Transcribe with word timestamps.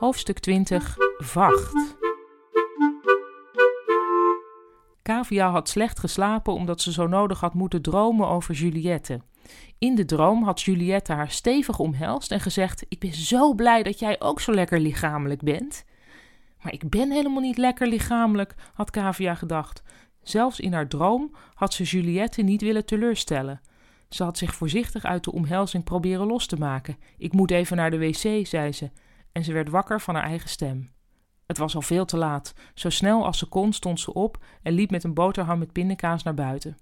Hoofdstuk 0.00 0.38
20 0.38 0.96
Vacht. 1.18 1.96
Cavia 5.02 5.50
had 5.50 5.68
slecht 5.68 5.98
geslapen 5.98 6.52
omdat 6.52 6.80
ze 6.80 6.92
zo 6.92 7.06
nodig 7.06 7.40
had 7.40 7.54
moeten 7.54 7.82
dromen 7.82 8.28
over 8.28 8.54
Juliette. 8.54 9.20
In 9.78 9.94
de 9.94 10.04
droom 10.04 10.42
had 10.42 10.60
Juliette 10.60 11.12
haar 11.12 11.30
stevig 11.30 11.78
omhelst 11.78 12.32
en 12.32 12.40
gezegd: 12.40 12.84
Ik 12.88 12.98
ben 12.98 13.14
zo 13.14 13.54
blij 13.54 13.82
dat 13.82 13.98
jij 13.98 14.20
ook 14.20 14.40
zo 14.40 14.52
lekker 14.52 14.80
lichamelijk 14.80 15.42
bent. 15.42 15.84
Maar 16.62 16.72
ik 16.72 16.90
ben 16.90 17.10
helemaal 17.10 17.42
niet 17.42 17.58
lekker 17.58 17.86
lichamelijk, 17.86 18.54
had 18.74 18.90
Cavia 18.90 19.34
gedacht. 19.34 19.82
Zelfs 20.22 20.60
in 20.60 20.72
haar 20.72 20.88
droom 20.88 21.34
had 21.54 21.74
ze 21.74 21.82
Juliette 21.82 22.42
niet 22.42 22.62
willen 22.62 22.86
teleurstellen. 22.86 23.60
Ze 24.08 24.22
had 24.22 24.38
zich 24.38 24.54
voorzichtig 24.54 25.04
uit 25.04 25.24
de 25.24 25.32
omhelzing 25.32 25.84
proberen 25.84 26.26
los 26.26 26.46
te 26.46 26.56
maken. 26.56 26.96
Ik 27.18 27.32
moet 27.32 27.50
even 27.50 27.76
naar 27.76 27.90
de 27.90 27.98
wc, 27.98 28.46
zei 28.46 28.72
ze, 28.72 28.90
en 29.32 29.44
ze 29.44 29.52
werd 29.52 29.68
wakker 29.68 30.00
van 30.00 30.14
haar 30.14 30.24
eigen 30.24 30.48
stem. 30.48 30.90
Het 31.46 31.58
was 31.58 31.74
al 31.74 31.82
veel 31.82 32.04
te 32.04 32.16
laat. 32.16 32.54
Zo 32.74 32.90
snel 32.90 33.26
als 33.26 33.38
ze 33.38 33.46
kon 33.46 33.72
stond 33.72 34.00
ze 34.00 34.12
op 34.12 34.44
en 34.62 34.72
liep 34.72 34.90
met 34.90 35.04
een 35.04 35.14
boterham 35.14 35.58
met 35.58 35.72
pindakaas 35.72 36.22
naar 36.22 36.34
buiten. 36.34 36.76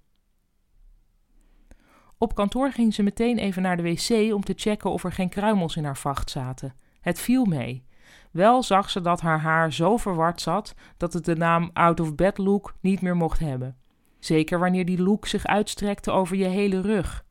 Op 2.17 2.35
kantoor 2.35 2.71
ging 2.71 2.93
ze 2.93 3.03
meteen 3.03 3.37
even 3.37 3.61
naar 3.61 3.77
de 3.77 3.83
wc 3.83 4.33
om 4.33 4.43
te 4.43 4.53
checken 4.55 4.91
of 4.91 5.03
er 5.03 5.11
geen 5.11 5.29
kruimels 5.29 5.75
in 5.75 5.83
haar 5.83 5.97
vacht 5.97 6.29
zaten. 6.29 6.75
Het 7.01 7.19
viel 7.19 7.45
mee. 7.45 7.85
Wel 8.31 8.63
zag 8.63 8.89
ze 8.89 9.01
dat 9.01 9.21
haar 9.21 9.39
haar 9.39 9.73
zo 9.73 9.97
verward 9.97 10.41
zat 10.41 10.75
dat 10.97 11.13
het 11.13 11.25
de 11.25 11.35
naam 11.35 11.69
out 11.73 11.99
of 11.99 12.15
bed 12.15 12.37
look 12.37 12.75
niet 12.81 13.01
meer 13.01 13.15
mocht 13.15 13.39
hebben. 13.39 13.77
Zeker 14.19 14.59
wanneer 14.59 14.85
die 14.85 15.01
look 15.01 15.27
zich 15.27 15.45
uitstrekte 15.45 16.11
over 16.11 16.35
je 16.35 16.45
hele 16.45 16.81
rug. 16.81 17.25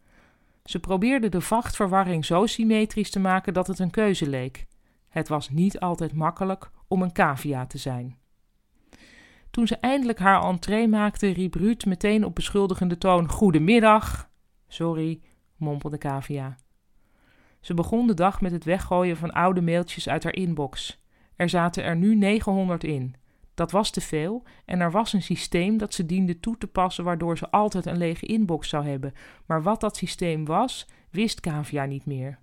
Ze 0.65 0.81
probeerde 0.81 1.29
de 1.29 1.41
vachtverwarring 1.41 2.25
zo 2.25 2.47
symmetrisch 2.47 3.11
te 3.11 3.19
maken 3.19 3.53
dat 3.53 3.67
het 3.67 3.79
een 3.79 3.91
keuze 3.91 4.29
leek. 4.29 4.67
Het 5.09 5.29
was 5.29 5.51
niet 5.51 5.81
altijd 5.81 6.13
makkelijk 6.13 6.71
om 6.89 7.03
een 7.03 7.13
cavia 7.13 7.67
te 7.67 7.79
zijn. 7.79 8.17
Toen 9.51 9.67
ze 9.67 9.77
eindelijk 9.77 10.19
haar 10.19 10.43
entree 10.45 10.89
maakte, 10.89 11.29
riep 11.29 11.55
Ruud 11.55 11.85
meteen 11.85 12.25
op 12.25 12.35
beschuldigende 12.35 12.99
toon: 12.99 13.29
Goedemiddag. 13.29 14.31
Sorry, 14.69 15.21
mompelde 15.57 15.99
cavia. 15.99 16.57
Ze 17.61 17.75
begon 17.75 18.07
de 18.07 18.15
dag 18.15 18.41
met 18.41 18.53
het 18.53 18.65
weggooien 18.65 19.17
van 19.17 19.33
oude 19.33 19.61
mailtjes 19.61 20.09
uit 20.09 20.23
haar 20.23 20.35
inbox. 20.35 21.03
Er 21.37 21.49
zaten 21.49 21.85
er 21.85 21.97
nu 21.97 22.15
900 22.15 22.85
in. 22.85 23.15
Dat 23.55 23.71
was 23.71 23.91
te 23.91 24.01
veel 24.01 24.43
en 24.65 24.81
er 24.81 24.91
was 24.91 25.13
een 25.13 25.23
systeem 25.23 25.79
dat 25.79 25.95
ze 25.95 26.07
diende 26.07 26.41
toe 26.41 26.59
te 26.59 26.67
passen 26.67 27.05
waardoor 27.05 27.39
ze 27.39 27.51
altijd 27.51 27.87
een 27.87 27.97
lege 27.97 28.27
inbox 28.27 28.69
zou 28.69 28.87
hebben. 28.87 29.13
Maar 29.47 29.63
wat 29.63 29.81
dat 29.81 29.97
systeem 29.97 30.45
was, 30.45 30.89
wist 31.11 31.41
Cavia 31.41 31.85
niet 31.85 32.07
meer. 32.07 32.39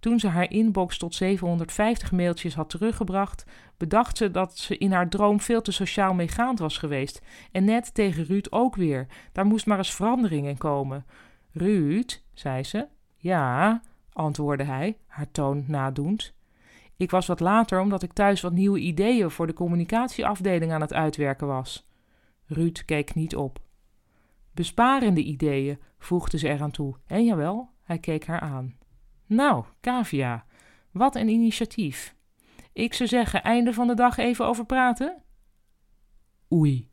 Toen 0.00 0.20
ze 0.20 0.28
haar 0.28 0.50
inbox 0.50 0.98
tot 0.98 1.14
750 1.14 2.12
mailtjes 2.12 2.54
had 2.54 2.70
teruggebracht, 2.70 3.44
bedacht 3.76 4.16
ze 4.16 4.30
dat 4.30 4.58
ze 4.58 4.78
in 4.78 4.92
haar 4.92 5.08
droom 5.08 5.40
veel 5.40 5.62
te 5.62 5.72
sociaal 5.72 6.14
meegaand 6.14 6.58
was 6.58 6.78
geweest. 6.78 7.22
En 7.52 7.64
net 7.64 7.94
tegen 7.94 8.24
Ruud 8.24 8.46
ook 8.50 8.76
weer. 8.76 9.06
Daar 9.32 9.46
moest 9.46 9.66
maar 9.66 9.78
eens 9.78 9.94
verandering 9.94 10.46
in 10.46 10.58
komen. 10.58 11.06
Ruud, 11.52 12.22
zei 12.32 12.64
ze. 12.64 12.86
Ja, 13.16 13.82
antwoordde 14.12 14.64
hij, 14.64 14.96
haar 15.06 15.30
toon 15.30 15.64
nadoend. 15.66 16.34
Ik 16.96 17.10
was 17.10 17.26
wat 17.26 17.40
later 17.40 17.80
omdat 17.80 18.02
ik 18.02 18.12
thuis 18.12 18.40
wat 18.40 18.52
nieuwe 18.52 18.78
ideeën 18.78 19.30
voor 19.30 19.46
de 19.46 19.52
communicatieafdeling 19.52 20.72
aan 20.72 20.80
het 20.80 20.92
uitwerken 20.92 21.46
was. 21.46 21.88
Ruud 22.46 22.82
keek 22.84 23.14
niet 23.14 23.36
op. 23.36 23.58
Besparende 24.52 25.22
ideeën, 25.22 25.78
voegde 25.98 26.38
ze 26.38 26.48
eraan 26.48 26.70
toe. 26.70 26.94
En 27.06 27.24
jawel, 27.24 27.70
hij 27.82 27.98
keek 27.98 28.26
haar 28.26 28.40
aan. 28.40 28.76
Nou, 29.28 29.64
Kavia, 29.80 30.44
wat 30.90 31.16
een 31.16 31.28
initiatief. 31.28 32.14
Ik 32.72 32.94
zou 32.94 33.08
zeggen, 33.08 33.42
einde 33.42 33.72
van 33.72 33.86
de 33.86 33.94
dag 33.94 34.16
even 34.16 34.46
over 34.46 34.64
praten? 34.64 35.22
Oei, 36.52 36.87